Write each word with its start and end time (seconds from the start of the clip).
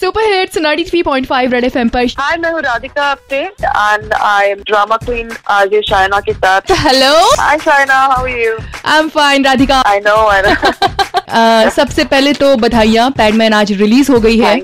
Super 0.00 0.24
hits 0.24 0.58
93.5 0.58 1.52
red 1.52 1.64
FM 1.64 1.88
पर। 1.88 2.06
हाय 2.18 2.36
मैं 2.36 2.50
हूँ 2.52 2.60
राधिका 2.62 3.04
आपसे 3.04 3.38
and 3.38 4.12
I 4.12 4.48
am 4.48 4.62
drama 4.66 4.96
queen 4.96 5.30
R J 5.50 5.80
Shayna 5.88 6.20
के 6.20 6.32
साथ। 6.32 6.72
Hello 6.78 7.12
hi 7.40 7.58
Shayna 7.58 7.98
how 8.12 8.26
you 8.26 8.56
I 8.86 8.98
am 8.98 9.08
fine 9.08 9.44
Radhika. 9.44 9.82
I 9.86 10.00
know 10.00 10.16
I 10.28 10.42
know 10.42 10.54
सबसे 11.76 12.04
पहले 12.04 12.32
तो 12.32 12.56
बधाइयाँ 12.56 13.10
पैडमैन 13.10 13.52
आज 13.52 13.72
रिलीज़ 13.72 14.12
हो 14.12 14.20
गई 14.20 14.38
है। 14.38 14.60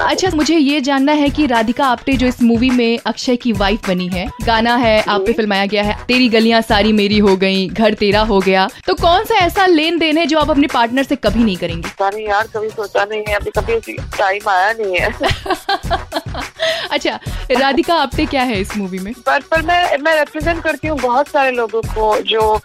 अच्छा 0.00 0.30
मुझे 0.34 0.56
ये 0.56 0.80
जानना 0.80 1.12
है 1.12 1.28
कि 1.28 1.46
राधिका 1.46 1.86
आप्टे 1.86 2.12
जो 2.12 2.26
इस 2.26 2.42
मूवी 2.42 2.70
में 2.70 2.98
अक्षय 3.06 3.36
की 3.36 3.52
वाइफ 3.52 3.88
बनी 3.88 4.08
है 4.08 4.26
गाना 4.46 4.76
है 4.76 5.00
आप 5.08 5.20
पे 5.20 5.32
फिल्माया 5.32 5.66
गया 5.66 5.82
है 5.82 5.96
तेरी 6.08 6.28
गलियाँ 6.28 6.60
सारी 6.62 6.92
मेरी 6.92 7.18
हो 7.18 7.36
गई 7.36 7.66
घर 7.68 7.94
तेरा 7.94 8.20
हो 8.20 8.40
गया 8.40 8.68
तो 8.86 8.94
कौन 8.94 9.24
सा 9.24 9.34
ऐसा 9.34 9.66
लेन 9.66 9.98
देन 9.98 10.18
है 10.18 10.26
जो 10.26 10.38
आप 10.38 10.50
अपने 10.50 10.66
पार्टनर 10.66 11.02
से 11.02 11.16
कभी 11.16 11.44
नहीं 11.44 11.56
करेंगे? 11.56 11.88
यार 12.28 12.46
कभी 12.56 12.68
सोचा 12.68 13.04
नहीं 13.04 13.24
है 13.28 13.34
अभी 13.34 13.50
कभी 13.50 13.92
टाइम 14.18 14.48
आया 14.48 14.72
नहीं 14.72 14.96
है। 14.96 15.12
अच्छा 16.90 17.18
राधिका 17.60 17.94
आप्टे 17.94 18.26
क्या 18.26 18.42
है 18.42 18.60
इस 18.60 18.76
मूवी 18.76 18.98
में? 18.98 19.12
पर 19.26 19.40
पर 19.40 19.62
मैं 19.62 19.98
मैं 19.98 20.18
रिप्रेजेंट 20.18 20.62
करती 20.62 20.88
हूँ 20.88 20.98
बहुत 20.98 21.28
सारे 21.28 21.50
लोगों 21.50 21.82
को 21.82 22.20
जो 22.20 22.60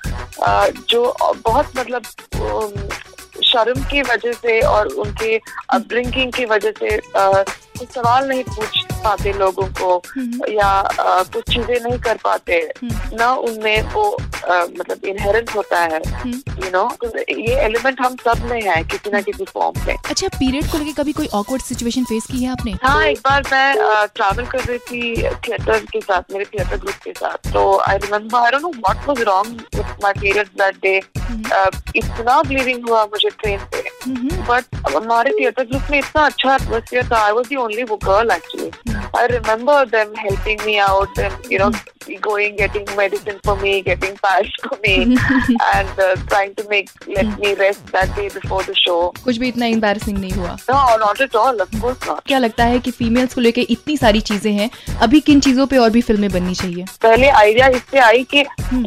जो 0.89 1.15
बहुत 1.45 1.71
मतलब 1.77 2.01
शर्म 3.51 3.83
की 3.91 4.01
वजह 4.01 4.33
से 4.33 4.59
और 4.67 4.87
उनके 5.03 5.35
अपब्रिंकिंग 5.73 6.33
की 6.33 6.45
वजह 6.45 6.71
से 6.79 6.97
कुछ 7.79 7.89
सवाल 7.89 8.27
नहीं 8.27 8.43
पूछ 8.45 8.83
पाते 9.03 9.31
लोगों 9.33 9.67
को 9.73 9.95
हम्म। 10.07 10.51
या 10.51 10.71
कुछ 11.33 11.43
चीज़ें 11.45 11.79
नहीं 11.79 11.99
कर 11.99 12.17
पाते 12.23 12.55
हम्म। 12.77 13.17
ना 13.17 13.31
उनमें 13.41 13.81
वो 13.93 14.05
मतलब 14.49 15.05
इनहेरेंट 15.05 15.55
होता 15.55 15.79
है 15.83 16.01
हम्म। 16.05 16.63
यू 16.63 16.69
नो 16.71 16.83
ये 17.39 17.55
एलिमेंट 17.59 18.01
हम 18.01 18.15
सब 18.23 18.43
में 18.45 18.61
है 18.61 18.83
किसी 18.85 19.11
ना 19.11 19.21
किसी 19.21 19.45
फॉर्म 19.47 19.79
में 19.79 19.93
अच्छा 19.95 20.27
पीरियड 20.29 20.71
को 20.71 20.77
लेके 20.77 20.93
कभी 20.93 21.13
कोई 21.13 21.27
ऑकवर्ड 21.33 21.61
सिचुएशन 21.63 22.03
फेस 22.05 22.27
की 22.31 22.43
है 22.43 22.51
आपने 22.51 22.73
हाँ 22.83 23.03
एक 23.05 23.19
बार 23.19 23.43
मैं 23.51 24.07
ट्रैवल 24.09 24.45
कर 24.47 24.63
रही 24.63 24.77
थी 24.81 25.13
थिएटर 25.39 25.85
के 25.85 26.01
साथ 26.01 26.33
मेरे 26.33 26.45
थिएटर 26.47 26.77
ग्रुप 26.77 27.03
के 27.03 27.13
साथ 27.13 27.51
तो 27.53 27.63
I 27.81 27.97
remember 27.99 28.39
I 28.39 28.51
don't 28.51 28.61
know 28.63 28.71
what 28.79 29.07
was 29.07 29.21
wrong 29.27 29.61
with 29.75 29.95
my 30.03 30.13
period 30.15 30.47
that 30.57 30.81
day 30.81 30.97
इतना 31.97 32.41
ब्लीडिंग 32.43 32.89
हुआ 32.89 33.05
मुझे 33.05 33.29
ट्रेन 33.31 33.59
पे 33.71 33.77
हम्म। 33.79 33.88
बट 34.49 34.75
हमारे 34.95 35.31
थिएटर 35.31 35.63
ग्रुप 35.63 35.91
में 35.91 35.97
इतना 35.99 36.25
अच्छा 36.25 36.55
एटमोसफियर 36.55 37.07
था 37.11 37.17
I 37.25 37.31
was 37.31 37.47
the 37.49 37.55
only 37.55 37.83
girl 37.83 38.31
actually 38.31 38.71
I 39.13 39.25
remember 39.27 39.85
them 39.85 40.13
helping 40.15 40.63
me 40.65 40.79
out, 40.79 41.13
them, 41.15 41.31
you 41.49 41.57
know, 41.57 41.69
mm. 41.69 42.21
going, 42.21 42.55
getting 42.55 42.85
medicine 42.95 43.39
for 43.43 43.55
me, 43.57 43.81
getting 43.81 44.15
pads 44.17 44.49
for 44.61 44.77
me, 44.83 45.17
and 45.73 45.99
uh, 45.99 46.15
trying 46.27 46.55
to 46.55 46.67
make 46.69 46.89
let 47.07 47.25
mm. 47.25 47.39
me 47.39 47.53
rest 47.55 47.85
that 47.87 48.15
day 48.15 48.29
before 48.29 48.63
the 48.63 48.75
show. 48.75 48.99
कुछ 49.23 49.37
भी 49.37 49.47
इतना 49.47 49.65
embarrassing 49.67 50.17
नहीं 50.17 50.31
हुआ 50.33 50.55
No, 50.69 50.79
not 50.97 51.21
at 51.21 51.35
all. 51.35 51.61
Of 51.61 51.79
course 51.79 52.07
not. 52.07 52.21
क्या 52.27 52.39
लगता 52.39 52.65
है 52.65 52.79
कि 52.79 52.91
females 52.91 53.33
को 53.33 53.41
लेके 53.41 53.61
इतनी 53.69 53.97
सारी 53.97 54.21
चीज़ें 54.21 54.51
हैं 54.53 54.69
अभी 55.01 55.19
किन 55.21 55.39
चीज़ों 55.39 55.65
पे 55.67 55.77
और 55.77 55.89
भी 55.89 56.01
फ़िल्में 56.01 56.29
बननी 56.31 56.55
चाहिए 56.55 56.85
पहले 57.01 57.29
आइडिया 57.39 57.67
इससे 57.69 57.99
आई 57.99 58.23
कि 58.33 58.45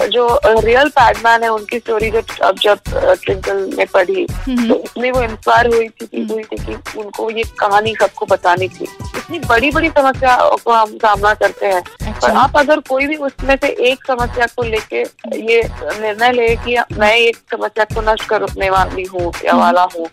जो 0.09 0.29
रियल 0.47 0.89
पैडमैन 0.99 1.43
है 1.43 1.49
उनकी 1.51 1.79
स्टोरी 1.79 2.11
जब 2.11 2.37
अब 2.43 2.59
जब 2.61 2.81
ट्विंकल 3.25 3.71
में 3.77 3.87
पढ़ी 3.95 4.27
हम्म। 4.47 4.69
तो 4.69 4.81
इसमें 4.85 5.11
वो 5.13 5.23
इंस्पायर 5.23 5.75
हुई 5.75 5.89
थी 5.89 6.07
कि 6.07 6.27
हुई 6.33 6.43
थी 6.43 6.65
कि 6.65 6.99
उनको 7.01 7.31
ये 7.31 7.43
कहानी 7.61 7.95
सबको 8.01 8.27
बतानी 8.27 8.69
थी 8.69 8.87
इतनी 9.23 9.39
बड़ी 9.41 9.71
बड़ी 9.71 9.89
समस्या 9.89 10.37
को 10.65 10.73
हम 10.73 10.97
सामना 10.99 11.33
करते 11.35 11.67
हैं। 11.67 11.83
पर 11.83 12.09
अच्छा 12.09 12.29
आप 12.41 12.57
अगर 12.57 12.81
कोई 12.89 13.07
भी 13.07 13.17
उसमें 13.29 13.57
से 13.57 13.69
एक 13.91 14.05
समस्या 14.07 14.47
को 14.57 14.63
लेके 14.63 15.03
ये 15.43 15.63
निर्णय 16.01 16.33
ले 16.33 16.55
कि 16.65 16.77
मैं 16.99 17.15
एक 17.17 17.37
समस्या 17.53 17.85
को 17.95 18.01
नष्ट 18.13 18.29
करने 18.29 18.71
वाली 18.71 19.05
हूँ 19.13 19.33
या 19.45 19.55
वाला 19.57 19.87
हूँ 19.95 20.07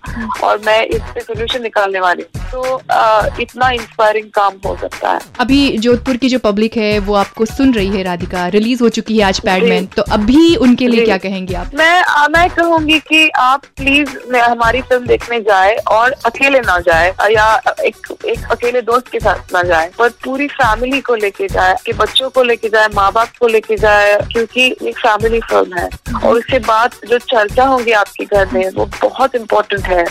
और 0.44 0.62
मैं 0.66 0.82
इससे 0.86 1.22
सोल्यूशन 1.22 1.62
निकालने 1.64 2.00
वाली 2.00 2.24
हूँ 2.24 2.39
तो 2.52 2.62
अ, 2.62 3.28
इतना 3.42 3.70
इंस्पायरिंग 3.72 4.30
काम 4.34 4.54
हो 4.66 4.76
सकता 4.78 5.12
है। 5.12 5.20
अभी 5.40 5.78
जोधपुर 5.78 6.18
की 6.18 6.30
जो 6.30 6.40
पब्लिक 6.40 6.78
है 6.78 6.98
वो 7.02 7.14
आपको 7.16 7.46
सुन 7.46 7.74
रही 7.74 7.88
है 7.88 8.04
राधिका। 8.04 8.48
रिलीज़ 8.50 8.84
हो 8.84 8.90
चुकी 8.92 9.18
है 9.18 9.24
आज 9.24 9.40
पैडमैन 9.42 9.86
तो 9.96 10.02
अभी 10.12 10.56
उनके 10.58 10.88
लिए 10.88 11.06
क्या 11.06 11.18
कहेंगे 11.20 11.54
आप? 11.56 11.72
मैं 11.76 12.02
आ, 12.02 12.28
मैं 12.28 12.50
कहूँगी 12.50 13.00
कि 13.02 13.28
आप 13.40 13.66
प्लीज़ 13.78 14.36
हमारी 14.36 14.82
फ़िल्म 14.82 15.06
देखने 15.08 15.40
जाए 15.42 15.76
और 15.92 16.12
अकेले 16.26 16.60
ना 16.62 16.80
जाए 16.80 17.14
या 17.32 17.48
एक 17.86 18.08
एक 18.26 18.52
अकेले 18.52 18.82
दोस्त 18.82 19.08
के 19.08 19.20
साथ 19.20 19.54
ना 19.54 19.62
जाए 19.64 19.90
पर 19.98 20.10
पूरी 20.24 20.48
फैमिली 20.50 21.02
को 21.02 21.16
लेके 21.16 21.48
जाए 21.48 21.76
कि 21.86 21.94
बच्चों 21.94 22.30
को 22.30 22.44
लेके 22.44 22.70
जाए 22.70 22.88
माँ 22.96 23.12
बाप 23.12 23.30
को 23.40 23.48
लेके 23.48 23.76
जाए 23.78 24.18
क्योंकि 24.32 24.66
एक 24.82 24.98
फैमिली 24.98 25.40
फ़िल्म 25.42 25.78
है। 25.78 25.90
और 26.26 26.38
उसके 26.38 26.60
बाद 26.60 26.96
जो 27.10 27.18
चर्चा 27.20 27.66
होगी 27.66 27.92
आपके 27.94 28.26
घर 28.26 28.48
में 28.54 28.70
वो 28.70 28.86
बहुत 29.02 29.36
इम्पोर्टेंट 29.36 29.86
है। 29.86 30.06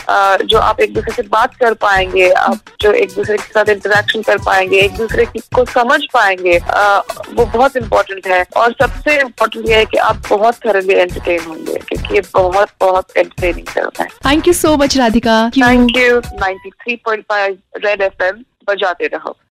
जो 0.44 0.58
आप 0.58 0.80
एक 0.80 0.92
दूसरे 0.94 1.12
से 1.12 1.22
बात 1.30 1.54
कर 1.54 1.74
पाएँगे 1.82 2.27
आप 2.30 2.58
जो 2.80 2.92
एक 2.92 3.12
दूसरे 3.14 3.36
के 3.36 3.52
साथ 3.52 3.68
इंटरेक्शन 3.68 4.22
कर 4.22 4.38
पाएँगे 4.38 4.80
एक 4.80 4.96
दूसरे 4.96 5.24
की 5.26 5.38
को 5.54 5.64
समझ 5.64 6.00
पाएँगे 6.14 6.58
आ, 6.58 6.98
वो 7.34 7.44
बहुत 7.46 7.76
इम्पोर्टेंट 7.76 8.26
है। 8.26 8.44
और 8.56 8.72
सबसे 8.72 9.20
इम्पोर्टेंट 9.20 9.68
ये 9.68 9.74
है 9.74 9.84
कि 9.84 9.96
आप 9.96 10.22
बहुत 10.30 10.54
थरली 10.66 10.94
एंटरटेन 10.94 11.40
होंगे 11.40 11.74
क्योंकि 11.74 12.14
ये 12.14 12.22
बहुत 12.34 12.68
बहुत 12.80 13.16
एंटरटेनिंग 13.16 13.66
फ़िल्म 13.66 13.90
है। 14.00 14.06
Thank 14.26 14.48
you 14.48 14.52
so 14.52 14.76
much 14.76 14.96
Radhika 14.98 15.48
thank 15.56 15.96
you 15.96 16.20
93.5 16.20 17.56
red 17.84 18.02
F 18.02 18.24
M 18.24 18.44
बजाते 18.70 19.06
रहो। 19.06 19.38